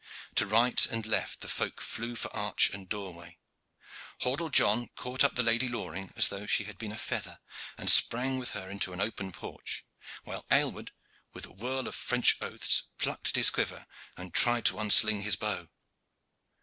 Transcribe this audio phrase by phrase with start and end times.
[0.33, 3.37] To right and left the folk flew for arch and doorway.
[4.21, 7.37] Hordle John caught up the Lady Loring as though she had been a feather,
[7.77, 9.85] and sprang with her into an open porch;
[10.23, 10.91] while Aylward,
[11.33, 13.85] with a whirl of French oaths, plucked at his quiver
[14.17, 15.69] and tried to unsling his bow.